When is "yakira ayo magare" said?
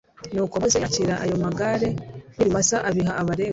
0.83-1.89